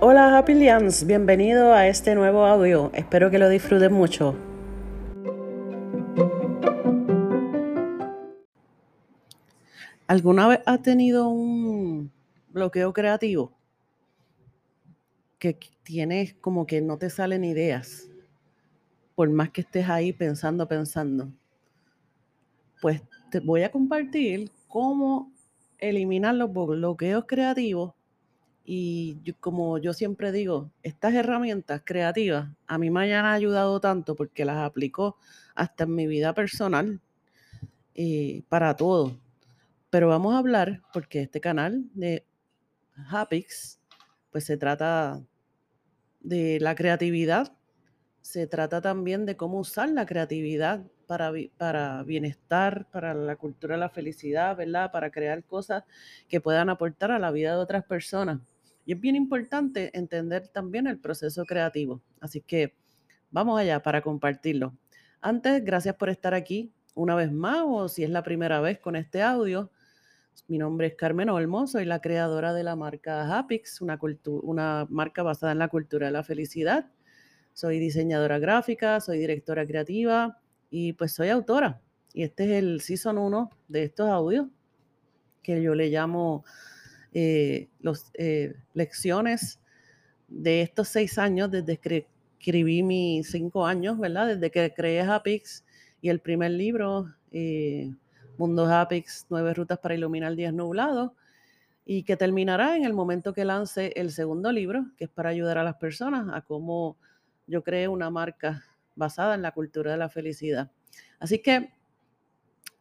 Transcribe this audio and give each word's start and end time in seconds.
Hola 0.00 0.38
Happy 0.38 0.54
bienvenido 1.06 1.74
a 1.74 1.86
este 1.86 2.14
nuevo 2.14 2.46
audio. 2.46 2.90
Espero 2.94 3.30
que 3.30 3.38
lo 3.38 3.50
disfruten 3.50 3.92
mucho. 3.92 4.34
¿Alguna 10.06 10.48
vez 10.48 10.60
has 10.64 10.80
tenido 10.80 11.28
un 11.28 12.10
bloqueo 12.48 12.94
creativo? 12.94 13.52
Que 15.38 15.58
tienes 15.82 16.32
como 16.34 16.66
que 16.66 16.80
no 16.80 16.96
te 16.96 17.10
salen 17.10 17.44
ideas, 17.44 18.08
por 19.14 19.28
más 19.28 19.50
que 19.50 19.60
estés 19.60 19.90
ahí 19.90 20.14
pensando, 20.14 20.66
pensando. 20.66 21.28
Pues 22.80 23.02
te 23.30 23.40
voy 23.40 23.62
a 23.62 23.70
compartir 23.70 24.50
cómo 24.68 25.32
eliminar 25.78 26.34
los 26.34 26.52
bloqueos 26.52 27.24
creativos 27.26 27.94
y 28.64 29.32
como 29.40 29.78
yo 29.78 29.92
siempre 29.92 30.30
digo, 30.30 30.70
estas 30.82 31.14
herramientas 31.14 31.82
creativas 31.84 32.50
a 32.66 32.78
mí 32.78 32.90
me 32.90 33.12
han 33.12 33.24
ayudado 33.24 33.80
tanto 33.80 34.14
porque 34.14 34.44
las 34.44 34.58
aplico 34.58 35.16
hasta 35.54 35.84
en 35.84 35.94
mi 35.96 36.06
vida 36.06 36.34
personal 36.34 37.00
y 37.94 38.42
para 38.42 38.76
todo. 38.76 39.18
Pero 39.90 40.06
vamos 40.06 40.34
a 40.34 40.38
hablar 40.38 40.82
porque 40.92 41.22
este 41.22 41.40
canal 41.40 41.84
de 41.94 42.24
Hapix, 43.10 43.80
pues 44.30 44.44
se 44.44 44.56
trata 44.56 45.20
de 46.20 46.60
la 46.60 46.74
creatividad, 46.76 47.52
se 48.22 48.46
trata 48.46 48.80
también 48.80 49.26
de 49.26 49.36
cómo 49.36 49.58
usar 49.58 49.88
la 49.90 50.06
creatividad 50.06 50.84
para, 51.06 51.32
para 51.56 52.02
bienestar, 52.04 52.86
para 52.90 53.14
la 53.14 53.36
cultura 53.36 53.74
de 53.74 53.80
la 53.80 53.90
felicidad, 53.90 54.56
¿verdad? 54.56 54.92
Para 54.92 55.10
crear 55.10 55.42
cosas 55.44 55.84
que 56.28 56.40
puedan 56.40 56.70
aportar 56.70 57.10
a 57.10 57.18
la 57.18 57.30
vida 57.30 57.50
de 57.50 57.56
otras 57.56 57.84
personas. 57.84 58.40
Y 58.84 58.92
es 58.92 59.00
bien 59.00 59.16
importante 59.16 59.96
entender 59.96 60.48
también 60.48 60.86
el 60.86 60.98
proceso 60.98 61.44
creativo. 61.44 62.00
Así 62.20 62.40
que 62.40 62.74
vamos 63.30 63.58
allá 63.58 63.82
para 63.82 64.02
compartirlo. 64.02 64.76
Antes, 65.20 65.64
gracias 65.64 65.96
por 65.96 66.08
estar 66.08 66.34
aquí 66.34 66.72
una 66.94 67.14
vez 67.14 67.32
más 67.32 67.62
o 67.66 67.88
si 67.88 68.04
es 68.04 68.10
la 68.10 68.22
primera 68.22 68.60
vez 68.60 68.78
con 68.78 68.96
este 68.96 69.22
audio. 69.22 69.70
Mi 70.48 70.58
nombre 70.58 70.88
es 70.88 70.94
Carmen 70.94 71.28
Olmo, 71.28 71.66
soy 71.66 71.84
la 71.84 72.00
creadora 72.00 72.52
de 72.52 72.64
la 72.64 72.76
marca 72.76 73.38
Hapix, 73.38 73.80
una, 73.80 73.98
una 74.42 74.86
marca 74.88 75.22
basada 75.22 75.52
en 75.52 75.58
la 75.58 75.68
cultura 75.68 76.06
de 76.06 76.12
la 76.12 76.24
felicidad. 76.24 76.90
Soy 77.60 77.78
diseñadora 77.78 78.38
gráfica, 78.38 79.00
soy 79.00 79.18
directora 79.18 79.66
creativa 79.66 80.38
y 80.70 80.94
pues 80.94 81.12
soy 81.12 81.28
autora. 81.28 81.78
Y 82.14 82.22
este 82.22 82.44
es 82.44 82.50
el 82.52 82.80
season 82.80 83.18
1 83.18 83.50
de 83.68 83.82
estos 83.82 84.08
audios 84.08 84.46
que 85.42 85.62
yo 85.62 85.74
le 85.74 85.90
llamo 85.90 86.42
eh, 87.12 87.68
eh, 88.14 88.54
lecciones 88.72 89.60
de 90.26 90.62
estos 90.62 90.88
seis 90.88 91.18
años, 91.18 91.50
desde 91.50 91.76
que 91.76 92.06
escribí 92.38 92.82
mis 92.82 93.30
cinco 93.30 93.66
años, 93.66 93.98
¿verdad? 93.98 94.28
Desde 94.28 94.50
que 94.50 94.72
creé 94.72 95.02
Hapix 95.02 95.62
y 96.00 96.08
el 96.08 96.20
primer 96.20 96.52
libro, 96.52 97.12
eh, 97.30 97.92
Mundo 98.38 98.64
Hapix, 98.64 99.26
Nueve 99.28 99.52
Rutas 99.52 99.78
para 99.80 99.94
Iluminar 99.94 100.34
Días 100.34 100.54
Nublados, 100.54 101.12
y 101.84 102.04
que 102.04 102.16
terminará 102.16 102.78
en 102.78 102.86
el 102.86 102.94
momento 102.94 103.34
que 103.34 103.44
lance 103.44 103.92
el 103.96 104.12
segundo 104.12 104.50
libro, 104.50 104.86
que 104.96 105.04
es 105.04 105.10
para 105.10 105.28
ayudar 105.28 105.58
a 105.58 105.64
las 105.64 105.76
personas 105.76 106.26
a 106.32 106.40
cómo 106.40 106.96
yo 107.50 107.64
creé 107.64 107.88
una 107.88 108.10
marca 108.10 108.64
basada 108.94 109.34
en 109.34 109.42
la 109.42 109.52
cultura 109.52 109.90
de 109.90 109.98
la 109.98 110.08
felicidad. 110.08 110.70
Así 111.18 111.40
que 111.42 111.72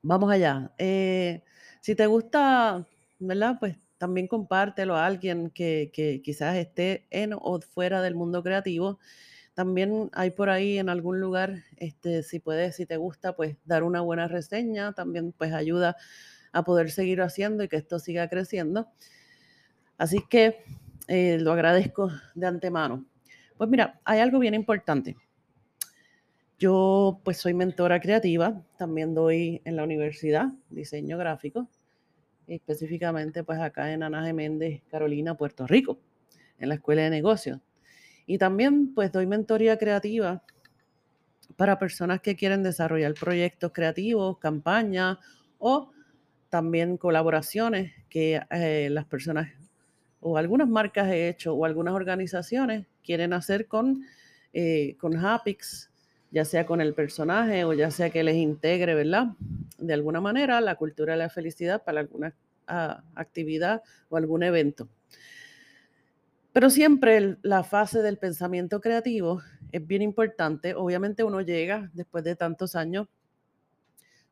vamos 0.01 0.31
allá. 0.31 0.71
si 0.77 1.95
te 1.95 2.05
gusta, 2.05 2.85
¿verdad? 3.19 3.57
Pues 3.59 3.77
también 3.97 4.27
compártelo 4.27 4.95
a 4.95 5.05
alguien 5.05 5.49
que, 5.49 5.91
quizás 6.23 6.55
esté 6.55 7.07
en 7.09 7.33
o 7.33 7.59
fuera 7.59 8.01
del 8.01 8.15
mundo 8.15 8.43
creativo. 8.43 8.99
También 9.53 10.09
hay 10.13 10.31
por 10.31 10.49
ahí 10.49 10.77
en 10.77 10.87
algún 10.87 11.19
lugar, 11.19 11.63
este, 11.77 12.23
si 12.23 12.39
puedes, 12.39 12.75
si 12.77 12.85
te 12.85 12.95
gusta, 12.97 13.35
pues 13.35 13.57
dar 13.65 13.83
una 13.83 14.01
buena 14.01 14.27
reseña, 14.27 14.93
también 14.93 15.33
pues 15.33 15.51
ayuda 15.53 15.97
a 16.53 16.63
poder 16.63 16.91
seguir 16.91 17.21
haciendo 17.21 17.63
y 17.63 17.67
que 17.67 17.75
esto 17.75 17.99
siga 17.99 18.29
creciendo. 18.29 18.87
Así 19.97 20.23
que 20.29 20.63
eh, 21.07 21.37
lo 21.41 21.51
agradezco 21.51 22.09
de 22.35 22.47
antemano. 22.47 23.05
Pues 23.59 23.69
mira, 23.69 23.99
hay 24.05 24.21
algo 24.21 24.39
bien 24.39 24.53
importante. 24.53 25.17
Yo 26.57 27.19
pues 27.25 27.39
soy 27.39 27.53
mentora 27.53 27.99
creativa, 27.99 28.63
también 28.77 29.13
doy 29.13 29.61
en 29.65 29.75
la 29.75 29.83
universidad 29.83 30.53
diseño 30.69 31.17
gráfico 31.17 31.67
específicamente 32.47 33.43
pues 33.43 33.59
acá 33.59 33.91
en 33.91 34.01
Ana 34.01 34.31
Méndez, 34.31 34.81
Carolina, 34.89 35.35
Puerto 35.35 35.67
Rico, 35.67 35.99
en 36.57 36.69
la 36.69 36.75
Escuela 36.75 37.01
de 37.01 37.09
Negocios. 37.09 37.59
Y 38.25 38.37
también 38.37 38.93
pues 38.93 39.11
doy 39.11 39.27
mentoría 39.27 39.77
creativa 39.77 40.41
para 41.57 41.77
personas 41.77 42.21
que 42.21 42.37
quieren 42.37 42.63
desarrollar 42.63 43.13
proyectos 43.13 43.73
creativos, 43.73 44.37
campañas 44.37 45.17
o 45.57 45.91
también 46.47 46.95
colaboraciones 46.95 47.91
que 48.07 48.39
eh, 48.51 48.87
las 48.89 49.03
personas 49.03 49.49
o 50.21 50.37
algunas 50.37 50.69
marcas 50.69 51.09
he 51.09 51.27
hecho 51.27 51.53
o 51.53 51.65
algunas 51.65 51.93
organizaciones 51.93 52.85
quieren 53.03 53.33
hacer 53.33 53.67
con, 53.67 54.03
eh, 54.53 54.95
con 54.99 55.17
Hapix, 55.17 55.89
ya 56.31 56.45
sea 56.45 56.65
con 56.65 56.81
el 56.81 56.93
personaje 56.93 57.65
o 57.65 57.73
ya 57.73 57.91
sea 57.91 58.09
que 58.09 58.23
les 58.23 58.35
integre, 58.35 58.93
¿verdad? 58.95 59.29
De 59.77 59.93
alguna 59.93 60.21
manera 60.21 60.61
la 60.61 60.75
cultura 60.75 61.13
de 61.13 61.19
la 61.19 61.29
felicidad 61.29 61.83
para 61.83 62.01
alguna 62.01 62.35
ah, 62.67 63.03
actividad 63.15 63.81
o 64.09 64.17
algún 64.17 64.43
evento. 64.43 64.87
Pero 66.53 66.69
siempre 66.69 67.37
la 67.41 67.63
fase 67.63 68.01
del 68.01 68.17
pensamiento 68.17 68.81
creativo 68.81 69.41
es 69.71 69.85
bien 69.85 70.01
importante. 70.01 70.75
Obviamente 70.75 71.23
uno 71.23 71.41
llega, 71.41 71.89
después 71.93 72.23
de 72.23 72.35
tantos 72.35 72.75
años, 72.75 73.07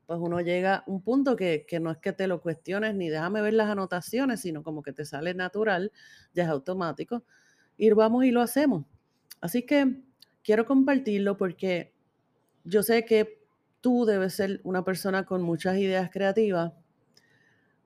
pues 0.08 0.20
uno 0.22 0.40
llega 0.40 0.76
a 0.78 0.84
un 0.88 1.02
punto 1.02 1.36
que, 1.36 1.66
que, 1.68 1.80
no 1.80 1.92
es 1.92 1.98
que 1.98 2.14
te 2.14 2.28
lo 2.28 2.42
cuestiones 2.42 2.96
ni 2.96 3.10
déjame 3.10 3.42
ver 3.42 3.54
las 3.54 3.70
anotaciones, 3.70 4.40
sino 4.40 4.64
como 4.64 4.82
que 4.82 4.94
te 4.94 5.06
sale 5.06 5.34
natural, 5.34 5.92
ya 6.34 6.44
es 6.44 6.50
automático. 6.50 7.24
Ir 7.78 7.96
vamos 7.96 8.26
y 8.26 8.32
lo 8.32 8.42
hacemos. 8.42 8.86
Así 9.42 9.64
que 9.64 10.02
quiero 10.44 10.66
compartirlo 10.66 11.38
porque 11.38 11.94
yo 12.64 12.84
sé 12.84 13.06
que 13.06 13.42
tú 13.82 14.06
debes 14.06 14.34
ser 14.34 14.62
una 14.64 14.84
persona 14.84 15.26
con 15.26 15.42
muchas 15.42 15.78
ideas 15.78 16.10
creativas. 16.12 16.74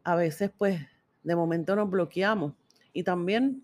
A 0.04 0.16
veces, 0.16 0.52
pues, 0.58 0.80
de 1.24 1.36
momento 1.36 1.76
nos 1.76 1.90
bloqueamos 1.90 2.54
y 2.94 3.04
también 3.04 3.64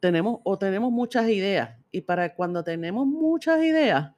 tenemos 0.00 0.40
o 0.44 0.58
tenemos 0.58 0.92
muchas 0.92 1.28
ideas. 1.28 1.76
Y 1.90 2.02
para 2.02 2.34
cuando 2.34 2.64
tenemos 2.64 3.06
muchas 3.06 3.62
ideas 3.62 4.12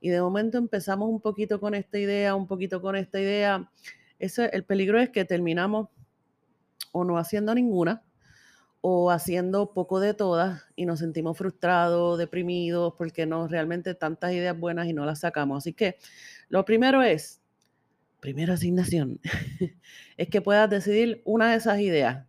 y 0.00 0.10
de 0.10 0.20
momento 0.20 0.58
empezamos 0.58 1.08
un 1.08 1.20
poquito 1.20 1.60
con 1.60 1.74
esta 1.74 1.98
idea, 1.98 2.34
un 2.34 2.46
poquito 2.46 2.80
con 2.80 2.96
esta 2.96 3.20
idea, 3.20 3.70
ese, 4.18 4.46
el 4.52 4.64
peligro 4.64 5.00
es 5.00 5.10
que 5.10 5.24
terminamos 5.24 5.88
o 6.92 7.04
no 7.04 7.18
haciendo 7.18 7.54
ninguna 7.54 8.02
o 8.80 9.10
haciendo 9.10 9.72
poco 9.72 10.00
de 10.00 10.14
todas 10.14 10.64
y 10.76 10.86
nos 10.86 11.00
sentimos 11.00 11.36
frustrados, 11.36 12.18
deprimidos, 12.18 12.94
porque 12.96 13.26
no 13.26 13.48
realmente 13.48 13.94
tantas 13.94 14.32
ideas 14.32 14.58
buenas 14.58 14.86
y 14.86 14.92
no 14.92 15.04
las 15.04 15.20
sacamos. 15.20 15.58
Así 15.58 15.72
que 15.72 15.96
lo 16.48 16.64
primero 16.64 17.02
es, 17.02 17.40
primera 18.20 18.54
asignación, 18.54 19.20
es 20.16 20.28
que 20.28 20.40
puedas 20.40 20.70
decidir 20.70 21.22
una 21.24 21.50
de 21.50 21.56
esas 21.56 21.80
ideas. 21.80 22.26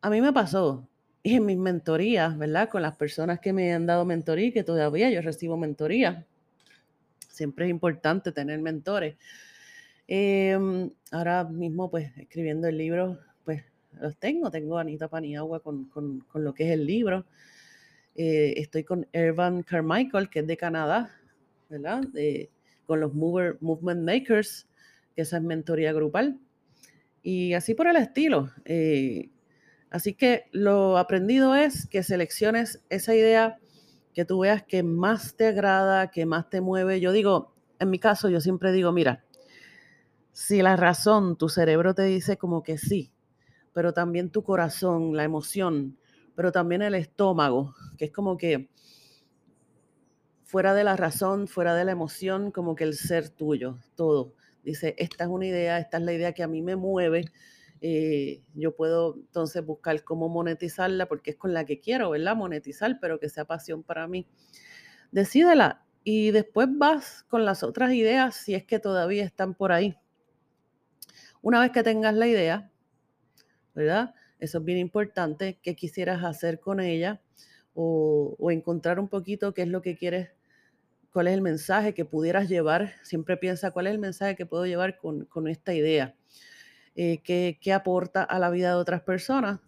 A 0.00 0.10
mí 0.10 0.20
me 0.20 0.32
pasó, 0.32 0.88
y 1.26 1.34
en 1.34 1.44
mis 1.44 1.58
mentorías, 1.58 2.38
¿verdad? 2.38 2.68
Con 2.68 2.82
las 2.82 2.96
personas 2.96 3.40
que 3.40 3.52
me 3.52 3.72
han 3.74 3.84
dado 3.84 4.04
mentoría, 4.04 4.52
que 4.52 4.62
todavía 4.62 5.10
yo 5.10 5.20
recibo 5.22 5.56
mentoría. 5.56 6.24
Siempre 7.28 7.64
es 7.64 7.70
importante 7.72 8.30
tener 8.30 8.60
mentores. 8.60 9.16
Em, 10.06 10.88
ahora 11.10 11.42
mismo, 11.42 11.90
pues, 11.90 12.16
escribiendo 12.16 12.68
el 12.68 12.78
libro, 12.78 13.18
pues, 13.44 13.64
los 14.00 14.16
tengo. 14.16 14.50
Tengo 14.50 14.78
a 14.78 14.82
Anita 14.82 15.08
Paniagua 15.08 15.60
con, 15.60 15.86
con, 15.86 16.20
con 16.20 16.44
lo 16.44 16.54
que 16.54 16.64
es 16.64 16.70
el 16.70 16.86
libro. 16.86 17.26
Eh, 18.14 18.54
estoy 18.56 18.82
con 18.84 19.06
Ervan 19.12 19.62
Carmichael, 19.62 20.30
que 20.30 20.40
es 20.40 20.46
de 20.46 20.56
Canadá, 20.56 21.10
¿verdad? 21.68 22.02
con 22.86 23.00
los 23.00 23.12
Mover, 23.14 23.58
Movement 23.60 24.04
Makers, 24.04 24.68
que 25.14 25.22
esa 25.22 25.36
es 25.36 25.42
mentoría 25.42 25.92
grupal. 25.92 26.38
Y 27.22 27.52
así 27.54 27.74
por 27.74 27.88
el 27.88 27.96
estilo. 27.96 28.50
Eh, 28.64 29.28
así 29.90 30.14
que 30.14 30.44
lo 30.52 30.96
aprendido 30.96 31.54
es 31.54 31.86
que 31.86 32.02
selecciones 32.02 32.82
esa 32.88 33.14
idea 33.14 33.58
que 34.14 34.24
tú 34.24 34.38
veas 34.38 34.62
que 34.62 34.82
más 34.82 35.36
te 35.36 35.48
agrada, 35.48 36.10
que 36.10 36.24
más 36.24 36.48
te 36.48 36.60
mueve. 36.60 37.00
Yo 37.00 37.12
digo, 37.12 37.52
en 37.78 37.90
mi 37.90 37.98
caso, 37.98 38.30
yo 38.30 38.40
siempre 38.40 38.72
digo, 38.72 38.92
mira, 38.92 39.24
si 40.32 40.62
la 40.62 40.76
razón, 40.76 41.36
tu 41.36 41.48
cerebro 41.48 41.94
te 41.94 42.04
dice 42.04 42.38
como 42.38 42.62
que 42.62 42.78
sí, 42.78 43.12
pero 43.76 43.92
también 43.92 44.30
tu 44.30 44.42
corazón, 44.42 45.14
la 45.14 45.24
emoción, 45.24 45.98
pero 46.34 46.50
también 46.50 46.80
el 46.80 46.94
estómago, 46.94 47.74
que 47.98 48.06
es 48.06 48.10
como 48.10 48.38
que 48.38 48.70
fuera 50.44 50.72
de 50.72 50.82
la 50.82 50.96
razón, 50.96 51.46
fuera 51.46 51.74
de 51.74 51.84
la 51.84 51.92
emoción, 51.92 52.52
como 52.52 52.74
que 52.74 52.84
el 52.84 52.94
ser 52.94 53.28
tuyo, 53.28 53.76
todo. 53.94 54.32
dice, 54.64 54.94
esta 54.96 55.24
es 55.24 55.30
una 55.30 55.44
idea, 55.44 55.78
esta 55.78 55.98
es 55.98 56.04
la 56.04 56.14
idea 56.14 56.32
que 56.32 56.42
a 56.42 56.48
mí 56.48 56.62
me 56.62 56.74
mueve, 56.74 57.26
eh, 57.82 58.40
yo 58.54 58.74
puedo 58.74 59.16
entonces 59.16 59.62
buscar 59.62 60.02
cómo 60.04 60.30
monetizarla 60.30 61.04
porque 61.04 61.32
es 61.32 61.36
con 61.36 61.52
la 61.52 61.66
que 61.66 61.78
quiero, 61.78 62.08
¿verdad? 62.08 62.34
Monetizar, 62.34 62.98
pero 62.98 63.20
que 63.20 63.28
sea 63.28 63.44
pasión 63.44 63.82
para 63.82 64.08
mí. 64.08 64.26
Decídela 65.12 65.84
y 66.02 66.30
después 66.30 66.66
vas 66.70 67.24
con 67.24 67.44
las 67.44 67.62
otras 67.62 67.92
ideas 67.92 68.36
si 68.36 68.54
es 68.54 68.64
que 68.64 68.78
todavía 68.78 69.22
están 69.22 69.52
por 69.52 69.72
ahí. 69.72 69.98
Una 71.42 71.60
vez 71.60 71.72
que 71.72 71.82
tengas 71.82 72.14
la 72.14 72.26
idea, 72.26 72.72
¿verdad? 73.76 74.12
Eso 74.40 74.58
es 74.58 74.64
bien 74.64 74.78
importante, 74.78 75.60
qué 75.62 75.76
quisieras 75.76 76.24
hacer 76.24 76.58
con 76.58 76.80
ella 76.80 77.20
o, 77.74 78.36
encontrar 78.50 78.98
un 78.98 79.06
poquito 79.06 79.54
qué 79.54 79.62
es 79.62 79.68
lo 79.68 79.82
que 79.82 79.96
quieres, 79.96 80.30
cuál 81.12 81.28
es 81.28 81.34
el 81.34 81.42
mensaje 81.42 81.94
que 81.94 82.04
pudieras 82.04 82.48
llevar. 82.48 82.94
Siempre 83.04 83.36
piensa 83.36 83.70
cuál 83.70 83.86
es 83.86 83.92
el 83.92 84.00
mensaje 84.00 84.34
que 84.34 84.46
puedo 84.46 84.66
llevar 84.66 84.96
con, 84.98 85.46
esta 85.46 85.74
idea, 85.74 86.16
eh, 86.96 87.22
qué, 87.22 87.72
aporta 87.72 88.24
a 88.24 88.38
la 88.40 88.50
vida 88.50 88.70
de 88.70 88.76
otras 88.76 89.02
personas. 89.02 89.60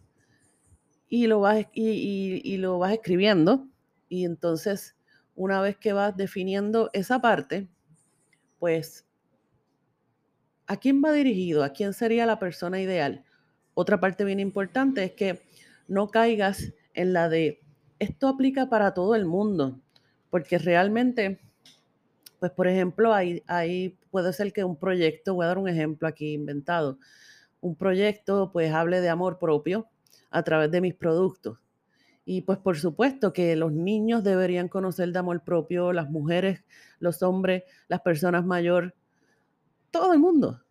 Y 1.10 1.26
lo, 1.26 1.40
vas, 1.40 1.64
y 1.72 2.56
lo 2.58 2.78
vas 2.78 2.92
escribiendo 2.92 3.68
y 4.08 4.24
entonces 4.24 4.96
una 5.34 5.60
vez 5.60 5.76
que 5.76 5.92
vas 5.92 6.16
definiendo 6.16 6.90
esa 6.92 7.20
parte, 7.20 7.68
pues, 8.58 9.06
¿a 10.66 10.76
quién 10.76 11.02
va 11.02 11.12
dirigido? 11.12 11.62
¿A 11.62 11.72
quién 11.72 11.92
sería 11.94 12.26
la 12.26 12.38
persona 12.38 12.80
ideal? 12.80 13.24
Otra 13.80 14.00
parte 14.00 14.24
bien 14.24 14.40
importante 14.40 15.04
es 15.04 15.12
que 15.12 15.40
no 15.86 16.08
caigas 16.08 16.72
en 16.94 17.12
la 17.12 17.28
de 17.28 17.60
esto 18.00 18.26
aplica 18.26 18.68
para 18.68 18.92
todo 18.92 19.14
el 19.14 19.24
mundo, 19.24 19.78
porque 20.30 20.58
realmente, 20.58 21.38
pues 22.40 22.50
por 22.50 22.66
ejemplo, 22.66 23.14
ahí, 23.14 23.96
puede 24.10 24.32
ser 24.32 24.52
que 24.52 24.64
un 24.64 24.74
proyecto, 24.74 25.34
voy 25.34 25.44
a 25.44 25.46
dar 25.50 25.58
un 25.58 25.68
ejemplo 25.68 26.08
aquí 26.08 26.32
inventado, 26.32 26.98
un 27.60 27.76
proyecto 27.76 28.50
pues 28.52 28.72
hable 28.72 29.00
de 29.00 29.10
amor 29.10 29.38
propio 29.38 29.86
a 30.32 30.42
través 30.42 30.72
de 30.72 30.80
mis 30.80 30.96
productos. 30.96 31.60
Y 32.24 32.40
pues 32.40 32.58
por 32.58 32.78
supuesto 32.78 33.32
que 33.32 33.54
los 33.54 33.70
niños 33.70 34.24
deberían 34.24 34.66
conocer 34.66 35.12
de 35.12 35.20
amor 35.20 35.44
propio, 35.44 35.92
las 35.92 36.10
mujeres, 36.10 36.64
los 36.98 37.22
hombres, 37.22 37.62
las 37.86 38.00
personas 38.00 38.44
mayores, 38.44 38.92
todo 39.92 40.12
el 40.12 40.18
mundo. 40.18 40.64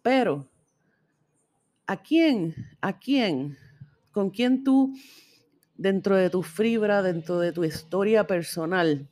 Pero 0.00 0.48
¿a 1.86 2.02
quién, 2.02 2.54
a 2.80 2.98
quién, 2.98 3.56
con 4.12 4.30
quién 4.30 4.64
tú, 4.64 4.94
dentro 5.76 6.16
de 6.16 6.30
tu 6.30 6.42
fibra, 6.42 7.02
dentro 7.02 7.38
de 7.38 7.52
tu 7.52 7.64
historia 7.64 8.26
personal, 8.26 9.08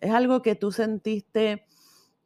es 0.00 0.10
algo 0.10 0.40
que 0.40 0.54
tú 0.54 0.72
sentiste 0.72 1.66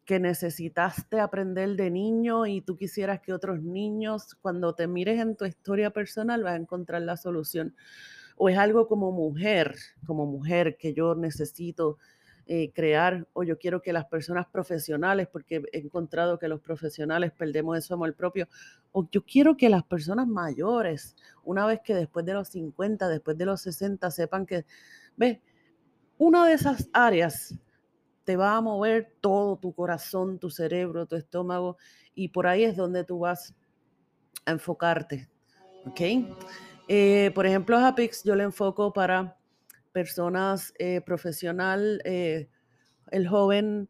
que 0.05 0.21
necesitaste 0.21 1.19
aprender 1.19 1.77
de 1.77 1.91
niño 1.91 2.47
y 2.47 2.61
tú 2.61 2.77
quisieras 2.77 3.21
que 3.21 3.33
otros 3.33 3.63
niños, 3.63 4.37
cuando 4.41 4.75
te 4.75 4.87
mires 4.87 5.19
en 5.19 5.35
tu 5.35 5.47
historia 5.47 5.91
personal, 5.91 6.43
vas 6.43 6.53
a 6.53 6.57
encontrar 6.57 7.03
la 7.03 7.17
solución. 7.17 7.75
O 8.37 8.49
es 8.49 8.59
algo 8.59 8.87
como 8.87 9.13
mujer, 9.13 9.77
como 10.07 10.27
mujer 10.27 10.77
que 10.77 10.93
yo 10.93 11.15
necesito 11.15 11.99
eh, 12.47 12.71
crear 12.75 13.27
o 13.33 13.43
yo 13.43 13.59
quiero 13.59 13.81
que 13.81 13.93
las 13.93 14.05
personas 14.05 14.47
profesionales, 14.47 15.29
porque 15.33 15.63
he 15.73 15.79
encontrado 15.79 16.39
que 16.39 16.47
los 16.47 16.61
profesionales 16.61 17.33
perdemos 17.33 17.79
eso 17.79 17.95
amor 17.95 18.15
propio, 18.15 18.49
o 18.93 19.09
yo 19.11 19.25
quiero 19.25 19.57
que 19.57 19.71
las 19.71 19.83
personas 19.83 20.27
mayores, 20.27 21.17
una 21.43 21.65
vez 21.65 21.81
que 21.83 21.95
después 21.95 22.27
de 22.27 22.35
los 22.35 22.49
50, 22.49 23.09
después 23.09 23.39
de 23.39 23.47
los 23.47 23.63
60, 23.63 24.11
sepan 24.11 24.45
que, 24.45 24.67
ve, 25.17 25.41
una 26.19 26.47
de 26.47 26.53
esas 26.53 26.91
áreas 26.93 27.55
te 28.25 28.37
va 28.37 28.57
a 28.57 28.61
mover 28.61 29.15
todo 29.21 29.57
tu 29.57 29.73
corazón, 29.73 30.39
tu 30.39 30.51
cerebro, 30.51 31.07
tu 31.07 31.17
estómago, 31.17 31.79
y 32.15 32.29
por 32.29 32.47
ahí 32.47 32.65
es 32.65 32.77
donde 32.77 33.05
tú 33.05 33.21
vas 33.21 33.55
a 34.45 34.53
enfocarte. 34.53 35.29
¿Ok? 35.87 36.01
Eh, 36.89 37.31
por 37.35 37.47
ejemplo, 37.47 37.77
a 37.79 37.89
Apix 37.89 38.23
yo 38.23 38.35
le 38.37 38.45
enfoco 38.45 38.93
para 38.93 39.37
personas 39.95 40.75
eh, 40.81 41.01
profesional, 41.03 42.03
eh, 42.05 42.49
el 43.13 43.29
joven 43.29 43.89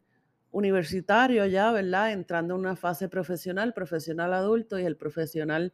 universitario 0.50 1.46
ya, 1.46 1.72
¿verdad? 1.72 2.12
Entrando 2.12 2.54
en 2.54 2.60
una 2.60 2.76
fase 2.76 3.08
profesional, 3.08 3.72
profesional 3.72 4.34
adulto 4.34 4.78
y 4.78 4.84
el 4.84 4.98
profesional. 4.98 5.72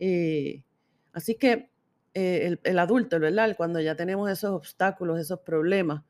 Eh, 0.00 0.64
así 1.12 1.36
que 1.36 1.70
el, 2.12 2.78
adulto, 2.80 3.20
¿verdad? 3.20 3.54
Cuando 3.56 3.80
ya 3.80 3.94
tenemos 3.94 4.28
esos 4.28 4.50
obstáculos, 4.50 5.20
esos 5.20 5.38
problemas 5.40 6.02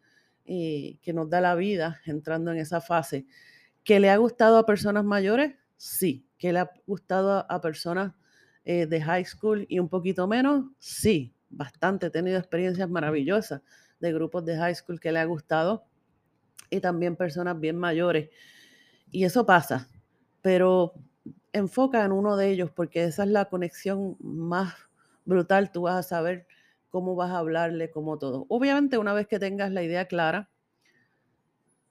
que 0.46 1.12
nos 1.14 1.28
da 1.28 1.42
la 1.42 1.54
vida 1.54 2.00
entrando 2.06 2.50
en 2.50 2.58
esa 2.58 2.80
fase. 2.80 3.26
¿Que 3.84 4.00
le 4.00 4.08
ha 4.08 4.16
gustado 4.16 4.56
a 4.56 4.64
personas 4.64 5.04
mayores? 5.04 5.54
Sí. 5.76 6.26
¿Que 6.38 6.52
le 6.52 6.60
ha 6.60 6.70
gustado 6.86 7.46
a 7.48 7.60
personas 7.60 8.14
de 8.64 9.02
high 9.02 9.26
school 9.26 9.66
y 9.68 9.78
un 9.78 9.90
poquito 9.90 10.26
menos? 10.26 10.64
Sí 10.78 11.34
bastante, 11.50 12.06
he 12.06 12.10
tenido 12.10 12.38
experiencias 12.38 12.88
maravillosas 12.88 13.62
de 13.98 14.12
grupos 14.12 14.44
de 14.44 14.56
high 14.56 14.74
school 14.74 15.00
que 15.00 15.12
le 15.12 15.18
ha 15.18 15.24
gustado 15.24 15.84
y 16.70 16.80
también 16.80 17.16
personas 17.16 17.58
bien 17.58 17.76
mayores. 17.76 18.30
Y 19.10 19.24
eso 19.24 19.44
pasa, 19.44 19.88
pero 20.40 20.94
enfoca 21.52 22.04
en 22.04 22.12
uno 22.12 22.36
de 22.36 22.50
ellos 22.50 22.70
porque 22.70 23.04
esa 23.04 23.24
es 23.24 23.28
la 23.30 23.46
conexión 23.46 24.16
más 24.20 24.74
brutal. 25.24 25.72
Tú 25.72 25.82
vas 25.82 25.96
a 25.96 26.08
saber 26.08 26.46
cómo 26.88 27.14
vas 27.16 27.30
a 27.30 27.38
hablarle, 27.38 27.90
cómo 27.90 28.18
todo. 28.18 28.46
Obviamente 28.48 28.98
una 28.98 29.12
vez 29.12 29.26
que 29.26 29.38
tengas 29.38 29.72
la 29.72 29.82
idea 29.82 30.06
clara, 30.06 30.48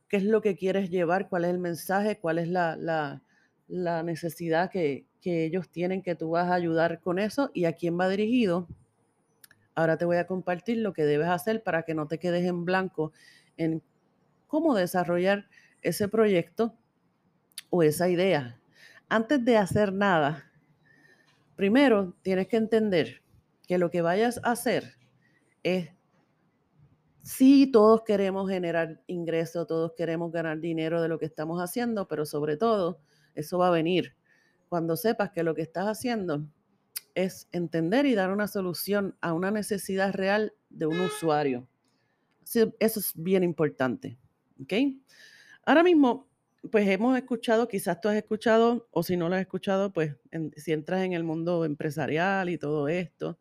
qué 0.07 0.17
es 0.17 0.23
lo 0.23 0.41
que 0.41 0.55
quieres 0.55 0.89
llevar, 0.89 1.29
cuál 1.29 1.45
es 1.45 1.51
el 1.51 1.59
mensaje, 1.59 2.19
cuál 2.19 2.39
es 2.39 2.47
la, 2.47 3.21
la 3.67 4.03
necesidad 4.03 4.71
que, 4.71 5.05
que 5.21 5.45
ellos 5.45 5.69
tienen 5.69 6.01
que 6.01 6.15
tú 6.15 6.31
vas 6.31 6.49
a 6.49 6.55
ayudar 6.55 6.99
con 7.01 7.19
eso 7.19 7.51
y 7.53 7.65
a 7.65 7.73
quién 7.73 7.99
va 7.99 8.09
dirigido, 8.09 8.67
Ahora 9.79 9.97
te 9.97 10.03
voy 10.03 10.17
a 10.17 10.27
compartir 10.27 10.79
lo 10.79 10.91
que 10.91 11.05
debes 11.05 11.29
hacer 11.29 11.63
para 11.63 11.83
que 11.83 11.93
no 11.93 12.05
te 12.05 12.19
quedes 12.19 12.43
en 12.43 12.65
blanco 12.65 13.13
en 13.55 13.81
cómo 14.45 14.75
desarrollar 14.75 15.47
ese 15.81 16.09
proyecto 16.09 16.75
o 17.69 17.81
esa 17.81 18.09
idea. 18.09 18.59
Antes 19.07 19.45
de 19.45 19.55
hacer 19.55 19.93
nada, 19.93 20.51
primero 21.55 22.13
tienes 22.23 22.49
que 22.49 22.57
entender 22.57 23.23
que 23.69 23.77
lo 23.77 23.89
que 23.89 24.01
vayas 24.01 24.41
a 24.43 24.51
hacer 24.51 24.95
es, 25.63 25.91
sí, 27.23 27.71
todos 27.71 28.01
queremos 28.01 28.49
generar 28.49 29.01
ingresos, 29.07 29.65
todos 29.65 29.93
queremos 29.95 30.29
ganar 30.33 30.59
dinero 30.59 31.01
de 31.01 31.07
lo 31.07 31.19
que 31.19 31.25
estamos 31.25 31.61
haciendo, 31.61 32.05
pero 32.05 32.25
sobre 32.25 32.57
todo, 32.57 32.99
eso 33.33 33.59
va 33.59 33.69
a 33.69 33.71
venir 33.71 34.13
cuando 34.67 34.97
sepas 34.97 35.31
que 35.31 35.43
lo 35.43 35.55
que 35.55 35.61
estás 35.61 35.85
haciendo 35.85 36.43
es 37.25 37.47
entender 37.51 38.05
y 38.05 38.15
dar 38.15 38.31
una 38.31 38.47
solución 38.47 39.15
a 39.21 39.33
una 39.33 39.51
necesidad 39.51 40.13
real 40.13 40.53
de 40.69 40.85
un 40.85 40.99
usuario. 40.99 41.67
Eso 42.43 42.99
es 42.99 43.11
bien 43.15 43.43
importante. 43.43 44.17
¿Ok? 44.61 44.73
Ahora 45.65 45.83
mismo, 45.83 46.27
pues 46.71 46.87
hemos 46.87 47.17
escuchado, 47.17 47.67
quizás 47.67 48.01
tú 48.01 48.09
has 48.09 48.15
escuchado, 48.15 48.87
o 48.91 49.03
si 49.03 49.17
no 49.17 49.29
lo 49.29 49.35
has 49.35 49.41
escuchado, 49.41 49.93
pues 49.93 50.15
si 50.57 50.71
entras 50.71 51.03
en 51.03 51.13
el 51.13 51.23
mundo 51.23 51.65
empresarial 51.65 52.49
y 52.49 52.57
todo 52.57 52.87
esto, 52.87 53.37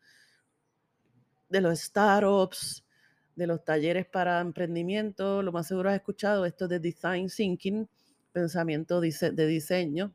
de 1.48 1.60
los 1.60 1.78
startups, 1.80 2.84
de 3.34 3.46
los 3.46 3.64
talleres 3.64 4.06
para 4.06 4.40
emprendimiento, 4.40 5.42
lo 5.42 5.52
más 5.52 5.68
seguro 5.68 5.90
has 5.90 5.96
escuchado 5.96 6.44
esto 6.44 6.68
de 6.68 6.80
design 6.80 7.28
thinking, 7.28 7.88
pensamiento 8.32 9.00
de 9.00 9.46
diseño, 9.46 10.12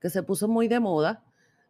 que 0.00 0.10
se 0.10 0.22
puso 0.22 0.46
muy 0.46 0.68
de 0.68 0.78
moda 0.78 1.25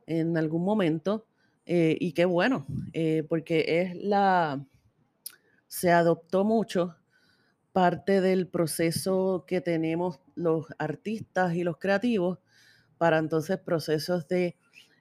en 0.06 0.36
algún 0.36 0.64
momento 0.64 1.26
eh, 1.66 1.96
y 2.00 2.12
qué 2.12 2.24
bueno, 2.24 2.66
eh, 2.92 3.24
porque 3.28 3.80
es 3.80 3.96
la, 3.96 4.64
se 5.66 5.90
adoptó 5.90 6.44
mucho 6.44 6.96
parte 7.72 8.20
del 8.20 8.48
proceso 8.48 9.44
que 9.46 9.60
tenemos 9.60 10.20
los 10.34 10.66
artistas 10.78 11.54
y 11.54 11.64
los 11.64 11.78
creativos 11.78 12.38
para 12.98 13.18
entonces 13.18 13.58
procesos 13.58 14.28
de 14.28 14.56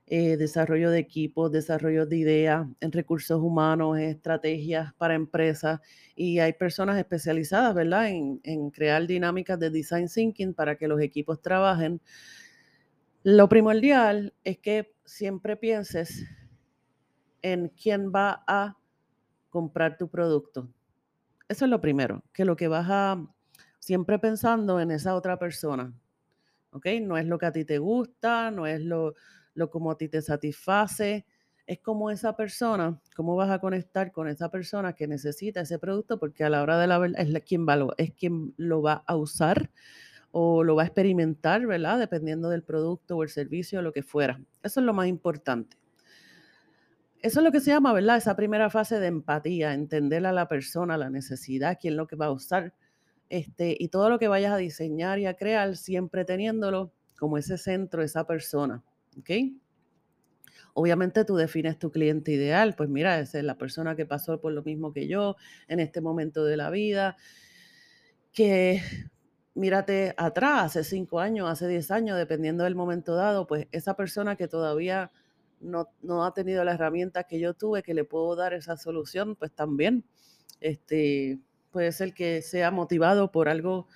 eh, 0.08 0.38
desarrollo 0.38 0.92
de 0.92 1.00
equipos, 1.00 1.52
desarrollo 1.52 2.06
de 2.06 2.18
ideas 2.18 2.68
en 2.82 2.92
recursos 2.92 3.42
humanos, 3.42 3.98
estrategias 4.00 4.94
para 4.96 5.16
empresas 5.16 5.80
y 6.16 6.40
hay 6.40 6.54
personas 6.54 6.98
especializadas, 7.00 7.74
¿verdad?, 7.74 8.10
en, 8.10 8.40
en 8.44 8.70
crear 8.72 9.08
dinámicas 9.08 9.60
de 9.60 9.70
design 9.70 10.08
thinking 10.08 10.54
para 10.54 10.78
que 10.78 10.88
los 10.88 11.02
equipos 11.02 11.42
trabajen 11.42 12.02
lo 13.24 13.50
primordial 13.50 14.36
es 14.44 14.60
que 14.60 14.95
siempre 15.06 15.56
pienses 15.56 16.26
en 17.42 17.70
quién 17.70 18.12
va 18.12 18.44
a 18.48 18.78
comprar 19.50 19.98
tu 19.98 20.10
producto. 20.10 20.70
Eso 21.48 21.66
es 21.66 21.72
lo 21.72 21.80
primero, 21.80 22.24
que 22.34 22.44
lo 22.44 22.56
que 22.56 22.68
vas 22.68 22.88
a 22.90 23.26
siempre 23.80 24.18
pensando 24.18 24.80
en 24.80 24.92
esa 24.92 25.16
otra 25.16 25.38
persona. 25.38 25.94
¿Ok? 26.72 26.88
No 27.02 27.18
es 27.18 27.26
lo 27.26 27.38
que 27.38 27.46
a 27.46 27.52
ti 27.52 27.64
te 27.64 27.78
gusta, 27.78 28.52
no 28.52 28.66
es 28.66 28.82
lo, 28.82 29.14
lo 29.54 29.70
como 29.70 29.92
a 29.92 29.98
ti 29.98 30.10
te 30.10 30.22
satisface, 30.22 31.26
es 31.68 31.80
como 31.80 32.12
esa 32.12 32.36
persona, 32.36 33.00
cómo 33.16 33.36
vas 33.36 33.50
a 33.50 33.60
conectar 33.60 34.12
con 34.12 34.28
esa 34.28 34.50
persona 34.50 34.94
que 34.94 35.08
necesita 35.08 35.62
ese 35.62 35.80
producto, 35.80 36.20
porque 36.20 36.44
a 36.44 36.50
la 36.50 36.62
hora 36.62 36.80
de 36.80 36.88
la 36.88 36.98
verdad 36.98 37.20
es 37.20 37.44
quien, 37.44 37.66
va, 37.68 37.94
es 37.98 38.12
quien 38.14 38.54
lo 38.58 38.82
va 38.82 39.04
a 39.08 39.16
usar 39.16 39.72
o 40.38 40.66
lo 40.66 40.76
va 40.76 40.84
a 40.84 40.86
experimentar, 40.88 41.66
¿verdad? 41.66 41.98
Dependiendo 41.98 42.50
del 42.50 42.62
producto 42.62 43.16
o 43.16 43.24
el 43.24 43.30
servicio 43.30 43.80
o 43.80 43.82
lo 43.82 43.94
que 43.94 44.04
fuera. 44.04 44.42
Eso 44.62 44.82
es 44.82 44.86
lo 44.86 44.94
más 44.94 45.08
importante. 45.08 45.78
Eso 47.22 47.40
es 47.40 47.44
lo 47.46 47.54
que 47.54 47.62
se 47.62 47.72
llama, 47.72 47.94
¿verdad? 47.94 48.18
Esa 48.18 48.36
primera 48.36 48.70
fase 48.70 49.00
de 49.00 49.08
empatía, 49.08 49.74
entender 49.74 50.26
a 50.26 50.34
la 50.34 50.50
persona, 50.50 50.98
la 50.98 51.10
necesidad, 51.10 51.78
quién 51.80 51.94
es 51.94 51.98
lo 51.98 52.06
que 52.08 52.18
va 52.18 52.26
a 52.26 52.32
usar, 52.34 52.74
este, 53.30 53.78
y 53.80 53.88
todo 53.88 54.10
lo 54.10 54.20
que 54.20 54.28
vayas 54.28 54.52
a 54.52 54.58
diseñar 54.58 55.20
y 55.20 55.26
a 55.26 55.36
crear, 55.36 55.78
siempre 55.78 56.26
teniéndolo 56.26 56.92
como 57.18 57.38
ese 57.38 57.58
centro, 57.58 58.04
esa 58.04 58.28
persona, 58.28 58.84
¿ok? 59.18 59.30
Obviamente 60.74 61.24
tú 61.24 61.38
defines 61.38 61.80
tu 61.80 61.92
cliente 61.92 62.34
ideal, 62.34 62.76
pues 62.76 62.90
mira, 62.90 63.22
esa 63.22 63.38
es 63.38 63.46
la 63.46 63.58
persona 63.58 63.96
que 63.96 64.06
pasó 64.06 64.42
por 64.42 64.52
lo 64.52 64.64
mismo 64.64 64.92
que 64.92 65.08
yo 65.08 65.38
en 65.70 65.80
este 65.80 66.02
momento 66.02 66.44
de 66.44 66.58
la 66.58 66.70
vida, 66.72 67.16
que 68.34 68.82
mírate 69.56 70.14
atrás, 70.18 70.66
hace 70.66 70.84
cinco 70.84 71.20
años, 71.20 71.50
hace 71.50 71.68
diez 71.68 71.90
años, 71.90 72.18
dependiendo 72.18 72.66
del 72.66 72.76
momento 72.76 73.16
dado, 73.16 73.48
pues 73.48 73.68
esa 73.72 73.96
persona 73.96 74.36
que 74.36 74.48
todavía 74.48 75.12
no, 75.62 75.90
no 76.02 76.26
ha 76.26 76.34
tenido 76.34 76.64
la 76.64 76.74
herramienta 76.74 77.24
que 77.24 77.40
yo 77.40 77.54
tuve, 77.54 77.82
que 77.82 77.94
le 77.94 78.04
puedo 78.04 78.36
dar 78.36 78.54
esa 78.54 78.78
solución, 78.78 79.36
pues 79.36 79.52
también 79.54 80.04
este, 80.60 81.40
puede 81.72 81.92
ser 81.92 82.14
que 82.14 82.42
sea 82.42 82.70
motivado 82.70 83.32
por 83.32 83.50
algo 83.50 83.88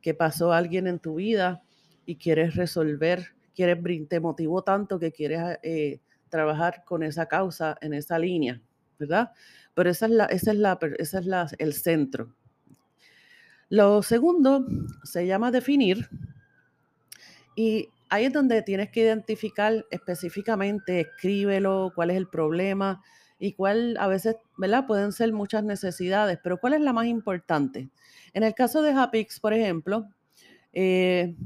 que 0.00 0.14
pasó 0.14 0.52
a 0.52 0.58
alguien 0.58 0.86
en 0.86 0.98
tu 0.98 1.16
vida 1.16 1.62
y 2.06 2.16
quieres 2.16 2.54
resolver, 2.56 3.34
quieres, 3.54 3.78
te 4.08 4.20
motivó 4.20 4.62
tanto 4.62 4.98
que 4.98 5.12
quieres 5.12 5.58
eh, 5.62 6.00
trabajar 6.28 6.84
con 6.84 7.02
esa 7.02 7.26
causa 7.26 7.76
en 7.80 7.94
esa 7.94 8.18
línea, 8.18 8.62
¿verdad? 8.98 9.32
Pero 9.74 9.90
esa 9.90 10.06
es, 10.06 10.12
la, 10.12 10.24
esa 10.26 10.52
es, 10.52 10.58
la, 10.58 10.78
esa 10.98 11.18
es 11.18 11.26
la, 11.26 11.50
el 11.58 11.74
centro. 11.74 12.34
Lo 13.70 14.02
segundo 14.02 14.66
se 15.04 15.26
llama 15.26 15.50
definir 15.50 16.08
y 17.56 17.88
ahí 18.08 18.24
es 18.26 18.32
donde 18.32 18.62
tienes 18.62 18.90
que 18.90 19.00
identificar 19.00 19.86
específicamente, 19.90 21.00
escríbelo, 21.00 21.92
cuál 21.94 22.10
es 22.10 22.16
el 22.16 22.28
problema 22.28 23.02
y 23.38 23.52
cuál 23.52 23.96
a 23.98 24.08
veces, 24.08 24.36
¿verdad? 24.58 24.86
Pueden 24.86 25.12
ser 25.12 25.32
muchas 25.32 25.64
necesidades, 25.64 26.38
pero 26.42 26.58
cuál 26.58 26.74
es 26.74 26.80
la 26.80 26.92
más 26.92 27.06
importante. 27.06 27.90
En 28.34 28.42
el 28.42 28.54
caso 28.54 28.82
de 28.82 28.92
Hapix, 28.92 29.40
por 29.40 29.54
ejemplo, 29.54 30.08
eh, 30.72 31.36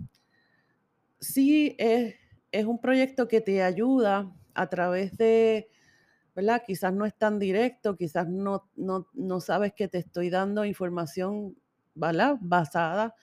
sí 1.20 1.76
es, 1.78 2.14
es 2.52 2.64
un 2.64 2.80
proyecto 2.80 3.28
que 3.28 3.40
te 3.40 3.62
ayuda 3.62 4.32
a 4.54 4.68
través 4.68 5.16
de, 5.16 5.68
¿verdad? 6.34 6.62
Quizás 6.66 6.92
no 6.92 7.06
es 7.06 7.14
tan 7.16 7.38
directo, 7.38 7.96
quizás 7.96 8.28
no, 8.28 8.68
no, 8.76 9.08
no 9.14 9.40
sabes 9.40 9.72
que 9.74 9.88
te 9.88 9.98
estoy 9.98 10.30
dando 10.30 10.64
información, 10.64 11.56
¿verdad? 11.94 12.36
Basada 12.40 13.14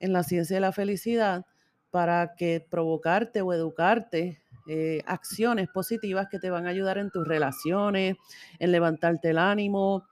en 0.00 0.12
la 0.12 0.22
ciencia 0.22 0.56
de 0.56 0.60
la 0.60 0.72
felicidad 0.72 1.46
para 1.90 2.34
que 2.36 2.66
provocarte 2.68 3.40
o 3.40 3.52
educarte 3.52 4.42
eh, 4.68 5.02
acciones 5.06 5.68
positivas 5.68 6.26
que 6.30 6.38
te 6.38 6.50
van 6.50 6.66
a 6.66 6.70
ayudar 6.70 6.98
en 6.98 7.10
tus 7.10 7.26
relaciones, 7.26 8.16
en 8.58 8.72
levantarte 8.72 9.30
el 9.30 9.38
ánimo, 9.38 10.04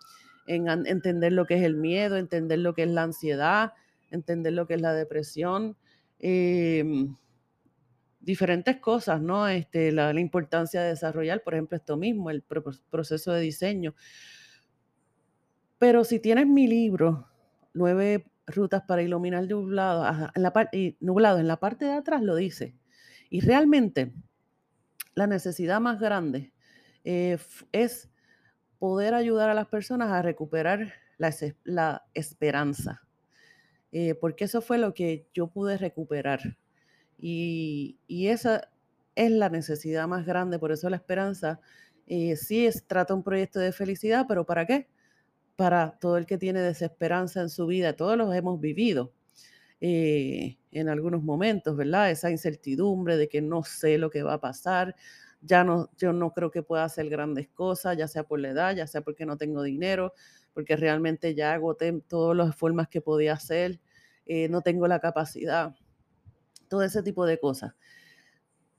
en 0.47 0.69
entender 0.87 1.33
lo 1.33 1.47
que 1.47 1.57
es 1.57 1.63
el 1.63 1.77
miedo, 1.77 2.17
entender 2.17 2.61
lo 2.61 2.75
que 2.75 2.85
es 2.85 2.91
la 2.91 3.03
ansiedad, 3.03 3.73
entender 4.11 4.53
lo 4.53 4.67
que 4.67 4.75
es 4.75 4.81
la 4.81 4.93
depresión. 4.93 5.77
Em, 6.21 7.15
diferentes 8.21 8.77
cosas, 8.77 9.21
¿no? 9.21 9.49
Este, 9.49 9.93
la, 9.93 10.19
importancia 10.19 10.81
de 10.83 10.91
desarrollar, 10.91 11.43
por 11.43 11.55
ejemplo, 11.55 11.77
esto 11.77 11.97
mismo, 11.97 12.31
el 12.31 12.43
proceso 12.43 13.33
de 13.33 13.41
diseño. 13.41 13.95
Pero 15.79 16.05
si 16.05 16.21
tienes 16.21 16.47
mi 16.47 16.67
libro, 16.67 17.29
Nueve 17.75 18.31
rutas 18.47 18.83
para 18.83 19.03
iluminar 19.03 19.47
nublado, 19.47 20.31
en 20.35 20.43
la, 20.43 20.71
nublado, 21.01 21.39
en 21.39 21.49
la 21.49 21.59
parte 21.59 21.85
de 21.85 21.93
atrás 21.93 22.23
lo 22.23 22.37
dice. 22.37 22.75
Y 23.31 23.41
realmente 23.41 24.15
la 25.15 25.27
necesidad 25.27 25.81
más 25.81 26.01
grande 26.01 26.53
eh, 27.05 27.39
es 27.73 28.11
poder 28.79 29.15
ayudar 29.15 29.51
a 29.51 29.55
las 29.55 29.67
personas 29.67 30.11
a 30.11 30.23
recuperar 30.23 30.95
la, 31.19 32.05
esperanza. 32.15 33.03
Eh, 33.93 34.15
porque 34.15 34.45
eso 34.45 34.61
fue 34.61 34.79
lo 34.79 34.93
que 34.93 35.29
yo 35.33 35.49
pude 35.49 35.79
recuperar 35.79 36.57
y, 37.19 37.99
esa 38.29 38.69
es 39.15 39.31
la 39.31 39.49
necesidad 39.49 40.09
más 40.09 40.27
grande, 40.27 40.59
por 40.59 40.73
eso 40.73 40.91
la 40.91 40.97
esperanza 40.97 41.61
eh, 42.07 42.37
sí 42.37 42.67
es, 42.67 42.87
trata 42.87 43.15
un 43.15 43.23
proyecto 43.23 43.61
de 43.61 43.73
felicidad, 43.73 44.27
pero 44.29 44.45
¿para 44.45 44.67
qué? 44.67 44.89
Para 45.57 45.99
todo 46.01 46.17
el 46.17 46.27
que 46.27 46.39
tiene 46.39 46.61
desesperanza 46.61 47.41
en 47.41 47.49
su 47.49 47.67
vida, 47.67 47.95
todos 47.95 48.17
los 48.17 48.35
hemos 48.35 48.61
vivido 48.61 49.13
eh, 49.81 50.59
en 50.73 50.89
algunos 50.89 51.23
momentos, 51.23 51.77
¿verdad? 51.77 52.11
Esa 52.11 52.31
incertidumbre 52.31 53.17
de 53.17 53.29
que 53.29 53.41
no 53.43 53.63
sé 53.63 53.99
lo 53.99 54.11
que 54.11 54.23
va 54.23 54.35
a 54.35 54.41
pasar, 54.41 54.97
ya 55.41 55.63
no, 55.63 55.91
yo 55.99 56.13
no 56.13 56.33
creo 56.33 56.51
que 56.51 56.63
pueda 56.63 56.85
hacer 56.85 57.09
grandes 57.09 57.49
cosas, 57.51 57.97
ya 57.97 58.09
sea 58.09 58.25
por 58.25 58.41
la 58.41 58.51
edad, 58.51 58.75
ya 58.75 58.87
sea 58.87 59.03
porque 59.03 59.27
no 59.27 59.37
tengo 59.37 59.63
dinero, 59.63 60.15
porque 60.55 60.77
realmente 60.77 61.35
ya 61.35 61.55
agoté 61.55 61.93
todas 62.09 62.37
las 62.37 62.57
formas 62.57 62.89
que 62.89 63.01
podía 63.01 63.35
hacer, 63.35 63.81
eh, 64.27 64.49
no 64.49 64.63
tengo 64.63 64.89
la 64.89 65.01
capacidad 65.01 65.75
todo 66.69 66.83
ese 66.83 67.03
tipo 67.03 67.25
de 67.27 67.39
cosas. 67.39 67.75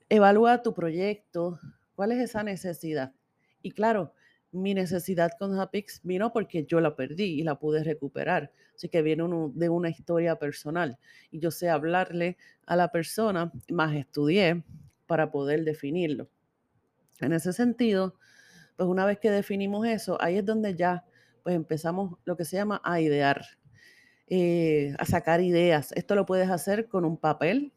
Evalúa 0.08 0.62
tu 0.62 0.74
proyecto, 0.74 1.58
cuál 1.94 2.12
es 2.12 2.18
esa 2.18 2.42
necesidad. 2.42 3.14
Y 3.62 3.72
claro, 3.72 4.12
mi 4.56 4.74
necesidad 4.74 5.32
con 5.38 5.58
Hapix 5.58 6.00
vino 6.02 6.32
porque 6.32 6.64
yo 6.64 6.80
la 6.80 6.96
perdí 6.96 7.40
y 7.40 7.42
la 7.42 7.58
pude 7.58 7.84
recuperar. 7.84 8.52
Así 8.74 8.88
que 8.88 9.02
viene 9.02 9.24
de 9.54 9.68
una 9.68 9.88
historia 9.88 10.38
personal. 10.38 10.98
Y 11.30 11.38
yo 11.38 11.50
sé 11.50 11.68
hablarle 11.70 12.36
a 12.66 12.76
la 12.76 12.90
persona, 12.90 13.52
más 13.70 13.94
estudié 13.94 14.62
para 15.06 15.30
poder 15.30 15.64
definirlo. 15.64 16.28
En 17.20 17.32
ese 17.32 17.52
sentido, 17.52 18.16
pues 18.76 18.88
una 18.88 19.06
vez 19.06 19.18
que 19.18 19.30
definimos 19.30 19.86
eso, 19.86 20.20
ahí 20.20 20.36
es 20.36 20.44
donde 20.44 20.74
ya 20.74 21.04
pues 21.42 21.54
empezamos 21.54 22.18
lo 22.24 22.36
que 22.36 22.44
se 22.44 22.56
llama 22.56 22.80
a 22.84 23.00
idear. 23.00 23.42
Eh, 24.28 24.92
a 24.98 25.04
sacar 25.04 25.40
ideas. 25.40 25.92
Esto 25.92 26.16
lo 26.16 26.26
puedes 26.26 26.50
hacer 26.50 26.88
con 26.88 27.04
un 27.04 27.16
papel, 27.16 27.72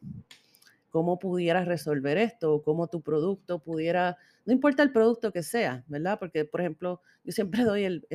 cómo 0.90 1.18
pudieras 1.18 1.66
resolver 1.66 2.18
esto, 2.18 2.62
cómo 2.62 2.88
tu 2.88 3.00
producto 3.00 3.62
pudiera, 3.62 4.18
no 4.44 4.52
importa 4.52 4.82
el 4.82 4.92
producto 4.92 5.32
que 5.32 5.42
sea, 5.42 5.84
¿verdad? 5.86 6.18
Porque, 6.18 6.44
por 6.44 6.60
ejemplo, 6.60 7.00
yo 7.24 7.32
siempre 7.32 7.62
doy 7.64 7.84
el, 7.84 8.06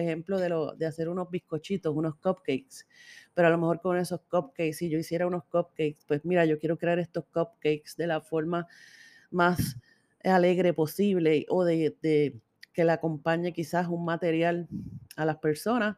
ejemplo 0.00 0.38
de, 0.38 0.48
lo, 0.48 0.74
de 0.74 0.86
hacer 0.86 1.08
unos 1.08 1.30
bizcochitos, 1.30 1.94
unos 1.94 2.16
cupcakes, 2.16 2.86
pero 3.34 3.48
a 3.48 3.50
lo 3.50 3.58
mejor 3.58 3.80
con 3.80 3.96
esos 3.96 4.20
cupcakes, 4.22 4.74
si 4.74 4.88
yo 4.88 4.98
hiciera 4.98 5.26
unos 5.26 5.44
cupcakes, 5.44 6.04
pues 6.06 6.24
mira, 6.24 6.44
yo 6.44 6.58
quiero 6.58 6.78
crear 6.78 6.98
estos 6.98 7.24
cupcakes 7.26 7.94
de 7.96 8.06
la 8.06 8.20
forma 8.20 8.66
más 9.30 9.76
alegre 10.24 10.72
posible 10.72 11.46
o 11.48 11.64
de, 11.64 11.96
de 12.02 12.40
que 12.72 12.84
le 12.84 12.92
acompañe 12.92 13.52
quizás 13.52 13.88
un 13.88 14.04
material 14.04 14.68
a 15.16 15.24
las 15.24 15.36
personas 15.38 15.96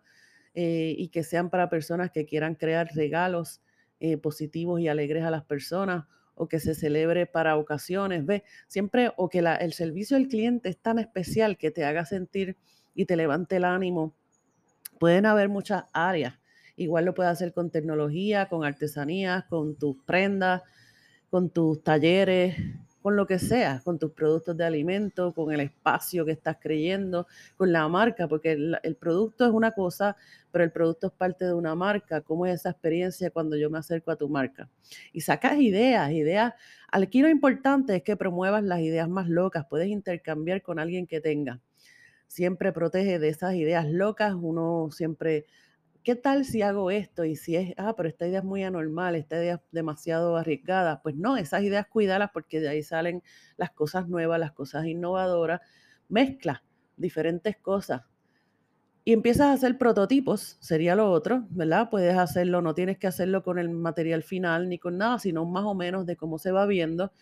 eh, 0.55 0.95
y 0.99 1.09
que 1.09 1.23
sean 1.23 1.51
para 1.51 1.69
personas 1.69 2.11
que 2.11 2.27
quieran 2.27 2.55
crear 2.55 2.89
regalos 2.95 3.61
eh, 4.01 4.17
positivos 4.17 4.81
y 4.81 4.89
alegres 4.89 5.25
a 5.25 5.31
las 5.31 5.45
personas 5.45 6.07
o 6.35 6.49
que 6.49 6.59
se 6.59 6.75
celebre 6.75 7.27
para 7.27 7.57
ocasiones, 7.57 8.25
ve, 8.25 8.45
siempre 8.67 9.13
o 9.17 9.29
que 9.29 9.41
el 9.41 9.73
servicio 9.75 10.17
del 10.17 10.29
cliente 10.29 10.71
es 10.71 10.79
tan 10.79 10.99
especial 10.99 11.59
que 11.59 11.71
te 11.71 11.85
haga 11.85 12.07
sentir 12.07 12.57
y 12.95 13.05
te 13.05 13.15
levante 13.15 13.57
el 13.57 13.65
ánimo. 13.65 14.15
Pueden 14.99 15.27
haber 15.27 15.51
muchas 15.51 15.85
áreas. 15.93 16.39
Igual 16.77 17.05
lo 17.05 17.15
puedes 17.15 17.31
hacer 17.31 17.53
con 17.53 17.71
tecnología, 17.71 18.49
con 18.49 18.65
artesanías, 18.65 19.45
con 19.45 19.77
tus 19.77 20.03
prendas, 20.05 20.63
con 21.29 21.51
tus 21.51 21.83
talleres, 21.83 22.57
con 23.03 23.17
lo 23.17 23.27
que 23.27 23.39
sea, 23.39 23.81
con 23.85 23.99
tus 23.99 24.13
productos 24.13 24.57
de 24.57 24.65
alimento, 24.65 25.33
con 25.33 25.53
el 25.53 25.61
espacio 25.61 26.25
que 26.25 26.33
estás 26.33 26.59
creyendo, 26.61 27.27
con 27.57 27.73
la 27.73 27.89
marca, 27.89 28.29
porque 28.29 28.53
el, 28.53 28.97
producto 28.97 29.47
es 29.47 29.53
una 29.53 29.73
cosa, 29.73 30.17
pero 30.51 30.65
el 30.65 30.71
producto 30.71 31.07
es 31.07 31.13
parte 31.13 31.47
de 31.47 31.55
una 31.55 31.75
marca. 31.75 32.21
¿Cómo 32.21 32.47
es 32.47 32.57
esa 32.57 32.71
experiencia 32.71 33.31
cuando 33.31 33.57
yo 33.57 33.71
me 33.71 33.79
acerco 33.79 34.11
a 34.11 34.17
tu 34.17 34.29
marca? 34.29 34.69
Y 35.13 35.23
sacas 35.23 35.59
ideas, 35.59 36.11
ideas. 36.13 36.55
Aquí 36.93 37.23
lo 37.23 37.29
importante 37.29 37.97
es 37.97 38.03
que 38.03 38.17
promuevas 38.17 38.63
las 38.63 38.81
ideas 38.81 39.09
más 39.09 39.29
locas, 39.29 39.67
puedes 39.69 39.89
intercambiar 39.89 40.63
con 40.63 40.79
alguien 40.79 41.07
que 41.07 41.21
tenga. 41.21 41.61
Siempre 42.27 42.73
protege 42.73 43.19
de 43.19 43.29
esas 43.29 43.55
ideas 43.55 43.89
locas, 43.91 44.35
uno 44.35 44.91
siempre 44.93 45.47
¿qué 46.05 46.17
tal 46.17 46.45
si 46.45 46.63
hago 46.63 46.91
esto? 46.91 47.25
Y 47.25 47.37
si 47.37 47.57
es, 47.57 47.75
ah, 47.77 47.95
pero 47.97 48.09
esta 48.09 48.27
idea 48.27 48.41
es 48.41 48.45
muy 48.45 48.63
anormal, 48.65 49.15
esta 49.15 49.37
idea 49.37 49.55
es 49.57 49.61
demasiado 49.73 50.37
arriesgada. 50.37 51.03
Pues 51.03 51.17
no, 51.17 51.37
esas 51.37 51.63
ideas 51.63 51.87
cuídalas 51.89 52.31
porque 52.33 52.61
de 52.61 52.69
ahí 52.69 52.83
salen 52.83 53.23
las 53.57 53.71
cosas 53.71 54.09
nuevas, 54.09 54.41
las 54.41 54.53
cosas 54.53 54.87
innovadoras. 54.87 55.61
Mezcla 56.09 56.65
diferentes 56.97 57.57
cosas. 57.59 58.03
Y 59.05 59.13
empiezas 59.13 59.47
a 59.47 59.53
hacer 59.55 59.79
prototipos, 59.79 60.57
sería 60.61 60.95
lo 60.95 61.11
otro, 61.11 61.47
¿verdad? 61.51 61.89
Puedes 61.91 62.17
hacerlo, 62.17 62.61
no 62.61 62.75
tienes 62.75 62.99
que 62.99 63.07
hacerlo 63.07 63.43
con 63.43 63.59
el 63.59 63.71
material 63.71 64.23
final 64.23 64.69
ni 64.69 64.79
con 64.79 64.99
nada, 64.99 65.19
sino 65.19 65.47
más 65.47 65.65
o 65.65 65.75
menos 65.75 66.07
de 66.07 66.17
cómo 66.17 66.39
se 66.39 66.53
va 66.53 66.67
viendo. 66.67 67.13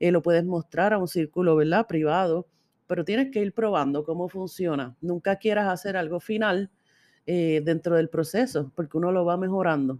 Eh, 0.00 0.10
lo 0.12 0.22
puedes 0.22 0.44
mostrar 0.44 0.92
a 0.92 0.98
un 0.98 1.08
círculo, 1.08 1.56
¿verdad? 1.56 1.86
Privado, 1.86 2.48
pero 2.86 3.04
tienes 3.04 3.30
que 3.30 3.40
ir 3.40 3.54
probando 3.54 4.04
cómo 4.04 4.28
funciona. 4.28 4.96
Nunca 5.00 5.36
quieras 5.36 5.68
hacer 5.68 5.96
algo 5.96 6.20
final 6.20 6.70
eh, 7.26 7.62
dentro 7.64 7.96
del 7.96 8.08
proceso, 8.08 8.72
porque 8.74 8.96
uno 8.98 9.12
lo 9.12 9.24
va 9.24 9.36
mejorando. 9.36 9.98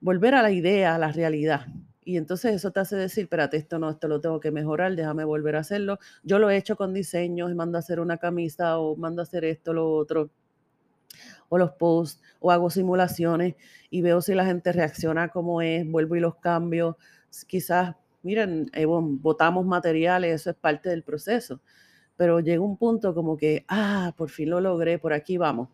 volver 0.00 0.34
a 0.34 0.42
la 0.42 0.50
idea, 0.52 0.94
a 0.94 0.98
la 0.98 1.12
realidad. 1.12 1.66
Y 2.04 2.16
entonces 2.18 2.54
eso 2.54 2.70
te 2.70 2.80
hace 2.80 2.96
decir, 2.96 3.24
espérate, 3.24 3.56
esto 3.56 3.78
no, 3.78 3.90
esto 3.90 4.08
lo 4.08 4.20
tengo 4.20 4.38
que 4.40 4.50
mejorar, 4.50 4.94
déjame 4.94 5.24
volver 5.24 5.56
a 5.56 5.60
hacerlo. 5.60 5.98
Yo 6.22 6.38
lo 6.38 6.50
he 6.50 6.56
hecho 6.56 6.76
con 6.76 6.92
diseños, 6.92 7.54
mando 7.54 7.78
a 7.78 7.80
hacer 7.80 8.00
una 8.00 8.18
camisa 8.18 8.78
o 8.78 8.96
mando 8.96 9.22
a 9.22 9.24
hacer 9.24 9.44
esto, 9.44 9.72
lo 9.72 9.90
otro, 9.90 10.30
o 11.48 11.58
los 11.58 11.72
posts, 11.72 12.20
o 12.40 12.50
hago 12.50 12.70
simulaciones 12.70 13.54
y 13.90 14.02
veo 14.02 14.20
si 14.20 14.34
la 14.34 14.44
gente 14.44 14.72
reacciona 14.72 15.28
como 15.28 15.62
es, 15.62 15.88
vuelvo 15.90 16.16
y 16.16 16.20
los 16.20 16.36
cambio. 16.36 16.98
Quizás, 17.46 17.96
miren, 18.22 18.70
eh, 18.74 18.86
botamos 18.86 19.66
materiales, 19.66 20.34
eso 20.34 20.50
es 20.50 20.56
parte 20.56 20.88
del 20.90 21.02
proceso. 21.02 21.60
Pero 22.16 22.40
llega 22.40 22.62
un 22.62 22.76
punto 22.76 23.14
como 23.14 23.36
que, 23.36 23.64
ah, 23.68 24.14
por 24.16 24.30
fin 24.30 24.50
lo 24.50 24.60
logré, 24.60 24.98
por 24.98 25.12
aquí 25.12 25.36
vamos. 25.38 25.68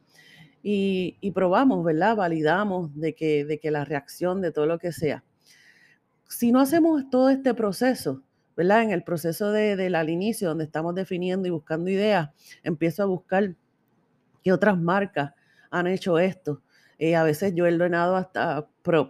Y, 0.63 1.17
y 1.21 1.31
probamos, 1.31 1.85
¿verdad? 1.85 2.17
Validamos 2.17 2.95
de 2.95 3.15
que, 3.15 3.45
de 3.45 3.59
que 3.59 3.71
la 3.71 3.85
reacción 3.85 4.41
de 4.41 4.53
todo 4.53 4.67
lo 4.67 4.79
que 4.79 4.93
sea 4.93 5.25
si 6.31 6.53
no 6.53 6.61
hacemos 6.61 7.11
todo 7.11 7.29
este 7.29 7.55
proceso, 7.55 8.23
¿verdad? 8.57 8.85
En 8.85 8.93
el 8.93 9.03
proceso 9.03 9.51
de, 9.51 9.75
del 9.77 10.09
inicio, 10.09 10.49
donde 10.49 10.65
estamos 10.65 10.95
definiendo 10.95 11.49
y 11.49 11.51
buscando 11.51 11.91
ideas, 11.91 12.31
empiezo 12.63 13.03
a 13.03 13.07
buscar 13.07 13.57
qué 14.43 14.53
otras 14.53 14.79
marcas 14.79 15.33
han 15.71 15.89
hecho 15.89 16.19
esto. 16.19 16.63
Eh, 16.99 17.17
a 17.17 17.25
veces 17.25 17.55
yo 17.55 17.67
he 17.67 17.75
ordenado 17.75 18.15
hasta 18.15 18.69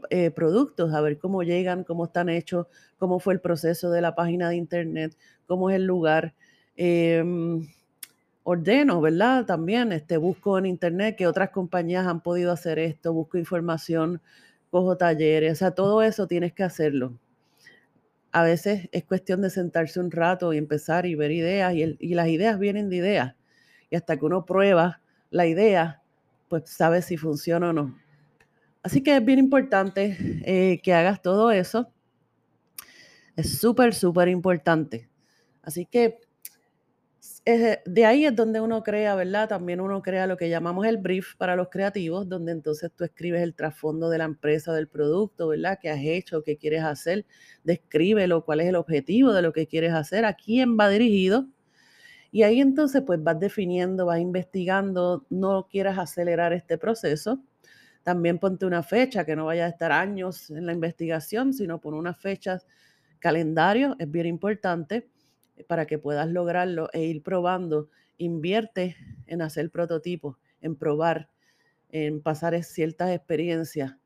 eh, 0.08 0.30
productos, 0.30 0.94
a 0.94 1.00
ver 1.02 1.18
cómo 1.18 1.42
llegan, 1.42 1.84
cómo 1.84 2.06
están 2.06 2.30
hechos, 2.30 2.66
cómo 2.98 3.20
fue 3.20 3.34
el 3.34 3.40
proceso 3.40 3.90
de 3.90 4.00
la 4.00 4.14
página 4.14 4.48
de 4.48 4.56
internet, 4.56 5.16
cómo 5.46 5.68
es 5.68 5.76
el 5.76 5.84
lugar. 5.84 6.34
Em, 6.76 7.68
ordeno, 8.50 9.00
¿verdad? 9.00 9.46
También 9.46 9.92
este, 9.92 10.16
busco 10.16 10.58
en 10.58 10.66
internet 10.66 11.16
que 11.16 11.26
otras 11.26 11.50
compañías 11.50 12.06
han 12.06 12.20
podido 12.20 12.52
hacer 12.52 12.78
esto, 12.78 13.12
busco 13.12 13.38
información 13.38 14.20
cojo 14.70 14.96
talleres, 14.96 15.52
o 15.52 15.56
sea, 15.56 15.70
todo 15.72 16.02
eso 16.02 16.26
tienes 16.26 16.52
que 16.52 16.62
hacerlo. 16.62 17.12
A 18.32 18.42
veces 18.42 18.88
es 18.92 19.04
cuestión 19.04 19.42
de 19.42 19.50
sentarse 19.50 19.98
un 19.98 20.10
rato 20.10 20.52
y 20.52 20.58
empezar 20.58 21.06
y 21.06 21.16
ver 21.16 21.32
ideas, 21.32 21.74
y, 21.74 22.14
las 22.14 22.28
ideas 22.28 22.58
vienen 22.58 22.88
de 22.88 22.96
ideas. 22.96 23.34
Y 23.90 23.96
hasta 23.96 24.16
que 24.16 24.24
uno 24.24 24.44
prueba 24.44 25.00
la 25.30 25.46
idea, 25.46 26.02
pues 26.48 26.70
sabe 26.70 27.02
si 27.02 27.16
funciona 27.16 27.70
o 27.70 27.72
no. 27.72 27.98
Así 28.82 29.02
que 29.02 29.16
es 29.16 29.24
bien 29.24 29.40
importante 29.40 30.16
eh, 30.44 30.80
que 30.82 30.94
hagas 30.94 31.20
todo 31.20 31.50
eso. 31.50 31.90
Es 33.34 33.58
súper, 33.58 33.94
súper 33.94 34.28
importante. 34.28 35.08
Así 35.62 35.86
que 35.86 36.20
de 37.44 38.06
ahí 38.06 38.26
es 38.26 38.36
donde 38.36 38.60
uno 38.60 38.82
crea, 38.82 39.14
¿verdad? 39.14 39.48
También 39.48 39.80
uno 39.80 40.02
crea 40.02 40.26
lo 40.26 40.36
que 40.36 40.48
llamamos 40.48 40.86
el 40.86 40.98
brief 40.98 41.36
para 41.36 41.56
los 41.56 41.68
creativos, 41.68 42.28
donde 42.28 42.52
entonces 42.52 42.90
tú 42.94 43.04
escribes 43.04 43.42
el 43.42 43.54
trasfondo 43.54 44.10
de 44.10 44.18
la 44.18 44.24
empresa, 44.24 44.72
del 44.74 44.88
producto, 44.88 45.48
¿verdad? 45.48 45.78
¿Qué 45.80 45.90
has 45.90 46.00
hecho? 46.02 46.42
¿Qué 46.42 46.56
quieres 46.58 46.82
hacer? 46.84 47.24
Descríbelo, 47.64 48.44
cuál 48.44 48.60
es 48.60 48.68
el 48.68 48.76
objetivo 48.76 49.32
de 49.32 49.42
lo 49.42 49.52
que 49.52 49.66
quieres 49.66 49.92
hacer, 49.92 50.24
a 50.24 50.34
quién 50.34 50.76
va 50.78 50.88
dirigido. 50.88 51.48
Y 52.32 52.44
ahí 52.44 52.60
entonces 52.60 53.02
pues 53.06 53.22
vas 53.22 53.40
definiendo, 53.40 54.06
vas 54.06 54.20
investigando, 54.20 55.26
no 55.30 55.66
quieras 55.68 55.98
acelerar 55.98 56.52
este 56.52 56.78
proceso. 56.78 57.42
También 58.04 58.38
ponte 58.38 58.66
una 58.66 58.82
fecha, 58.82 59.24
que 59.24 59.36
no 59.36 59.46
vaya 59.46 59.66
a 59.66 59.68
estar 59.68 59.92
años 59.92 60.50
en 60.50 60.66
la 60.66 60.72
investigación, 60.72 61.52
sino 61.54 61.80
pon 61.80 61.94
unas 61.94 62.18
fechas, 62.18 62.66
calendario, 63.18 63.96
es 63.98 64.10
bien 64.10 64.26
importante 64.26 65.08
para 65.68 65.86
que 65.86 65.98
puedas 65.98 66.28
lograrlo 66.28 66.88
e 66.92 67.02
ir 67.02 67.22
probando. 67.22 67.88
Invierte 68.18 68.96
en 69.26 69.42
hacer 69.42 69.70
prototipos, 69.70 70.36
en 70.60 70.76
probar, 70.76 71.28
en 71.90 72.22
pasar 72.22 72.62
ciertas 72.62 73.10
experiencias. 73.10 73.96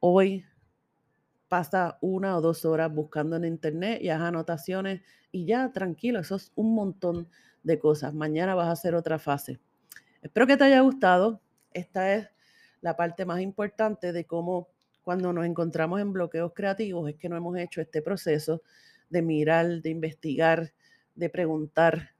Hoy 0.00 0.44
pasa 1.48 1.98
una 2.00 2.36
o 2.36 2.40
dos 2.40 2.64
horas 2.64 2.92
buscando 2.92 3.36
en 3.36 3.44
internet 3.44 4.00
y 4.02 4.08
haz 4.08 4.20
anotaciones 4.20 5.02
y 5.30 5.46
ya 5.46 5.72
tranquilo, 5.72 6.20
eso 6.20 6.36
es 6.36 6.52
un 6.54 6.74
montón 6.74 7.28
de 7.62 7.78
cosas. 7.78 8.14
Mañana 8.14 8.54
vas 8.54 8.68
a 8.68 8.72
hacer 8.72 8.94
otra 8.94 9.18
fase. 9.18 9.58
Espero 10.22 10.46
que 10.46 10.56
te 10.56 10.64
haya 10.64 10.80
gustado. 10.80 11.40
Esta 11.72 12.14
es 12.14 12.28
la 12.80 12.96
parte 12.96 13.24
más 13.24 13.40
importante 13.40 14.12
de 14.12 14.24
cómo 14.24 14.68
cuando 15.02 15.32
nos 15.32 15.44
encontramos 15.44 16.00
en 16.00 16.12
bloqueos 16.12 16.52
creativos 16.54 17.08
es 17.08 17.16
que 17.16 17.28
no 17.28 17.36
hemos 17.36 17.56
hecho 17.58 17.80
este 17.80 18.00
proceso 18.00 18.62
de 19.10 19.22
mirar, 19.22 19.82
de 19.82 19.90
investigar, 19.90 20.72
de 21.14 21.30
preguntar. 21.30 22.10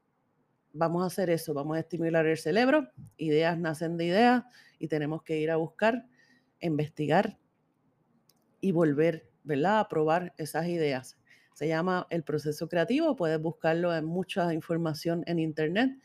Vamos 0.72 1.04
a 1.04 1.06
hacer 1.06 1.30
eso, 1.30 1.54
vamos 1.54 1.76
a 1.76 1.80
estimular 1.80 2.26
el 2.26 2.36
cerebro, 2.38 2.88
ideas 3.16 3.58
nacen 3.58 3.96
de 3.96 4.06
ideas 4.06 4.44
y 4.78 4.88
tenemos 4.88 5.22
que 5.22 5.38
ir 5.38 5.50
a 5.50 5.56
buscar, 5.56 6.06
investigar 6.60 7.38
y 8.60 8.72
volver, 8.72 9.30
¿verdad? 9.44 9.80
A 9.80 9.88
probar 9.88 10.34
esas 10.38 10.66
ideas. 10.66 11.18
Se 11.54 11.68
llama 11.68 12.06
el 12.10 12.24
proceso 12.24 12.68
creativo, 12.68 13.14
puedes 13.14 13.40
buscarlo 13.40 13.94
en 13.94 14.04
mucha 14.04 14.52
información 14.52 15.22
en 15.26 15.38
internet 15.38 15.96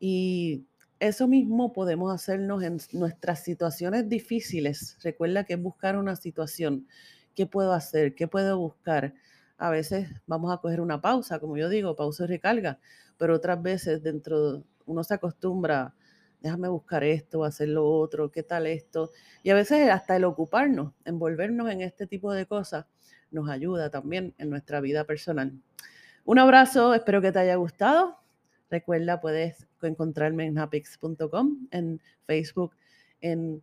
y 0.00 0.66
eso 1.00 1.28
mismo 1.28 1.72
podemos 1.72 2.12
hacernos 2.14 2.62
en 2.62 2.78
nuestras 2.92 3.42
situaciones 3.42 4.08
difíciles. 4.08 4.98
Recuerda 5.02 5.44
que 5.44 5.56
buscar 5.56 5.96
una 5.96 6.16
situación. 6.16 6.86
¿Qué 7.34 7.46
puedo 7.46 7.72
hacer? 7.72 8.14
¿Qué 8.14 8.28
puedo 8.28 8.58
buscar? 8.58 9.14
A 9.58 9.70
veces 9.70 10.08
vamos 10.26 10.52
a 10.52 10.58
coger 10.58 10.80
una 10.80 11.00
pausa, 11.00 11.38
como 11.38 11.56
yo 11.56 11.68
digo, 11.68 11.96
pausa 11.96 12.24
y 12.24 12.26
recarga, 12.26 12.78
pero 13.16 13.34
otras 13.34 13.62
veces 13.62 14.02
dentro 14.02 14.64
uno 14.86 15.04
se 15.04 15.14
acostumbra, 15.14 15.94
déjame 16.40 16.68
buscar 16.68 17.04
esto, 17.04 17.44
hacer 17.44 17.68
lo 17.68 17.88
otro, 17.88 18.30
qué 18.30 18.42
tal 18.42 18.66
esto, 18.66 19.10
y 19.42 19.50
a 19.50 19.54
veces 19.54 19.90
hasta 19.90 20.16
el 20.16 20.24
ocuparnos, 20.24 20.92
envolvernos 21.04 21.70
en 21.70 21.80
este 21.80 22.06
tipo 22.06 22.32
de 22.32 22.46
cosas, 22.46 22.86
nos 23.30 23.48
ayuda 23.48 23.90
también 23.90 24.34
en 24.38 24.50
nuestra 24.50 24.80
vida 24.80 25.04
personal. 25.04 25.52
Un 26.24 26.38
abrazo, 26.38 26.94
espero 26.94 27.20
que 27.20 27.32
te 27.32 27.40
haya 27.40 27.56
gustado. 27.56 28.18
Recuerda, 28.70 29.20
puedes 29.20 29.66
encontrarme 29.82 30.46
en 30.46 30.58
hapix.com, 30.58 31.68
en 31.70 32.00
Facebook, 32.26 32.74
en 33.20 33.62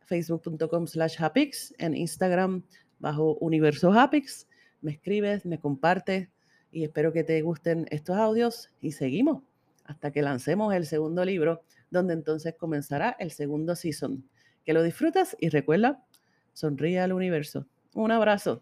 facebook.com 0.00 0.86
slash 0.86 1.20
hapix, 1.22 1.74
en 1.78 1.96
Instagram 1.96 2.62
bajo 2.98 3.34
Universo 3.40 3.92
Hapix 3.92 4.46
me 4.80 4.92
escribes, 4.92 5.46
me 5.46 5.58
compartes 5.58 6.28
y 6.70 6.84
espero 6.84 7.12
que 7.12 7.24
te 7.24 7.40
gusten 7.42 7.86
estos 7.90 8.16
audios 8.16 8.70
y 8.80 8.92
seguimos 8.92 9.42
hasta 9.84 10.10
que 10.10 10.22
lancemos 10.22 10.74
el 10.74 10.86
segundo 10.86 11.24
libro, 11.24 11.62
donde 11.90 12.12
entonces 12.12 12.54
comenzará 12.54 13.16
el 13.18 13.30
segundo 13.30 13.74
season. 13.74 14.28
Que 14.64 14.74
lo 14.74 14.82
disfrutas 14.82 15.34
y 15.40 15.48
recuerda, 15.48 16.04
sonríe 16.52 17.00
al 17.00 17.14
universo. 17.14 17.66
Un 17.94 18.12
abrazo. 18.12 18.60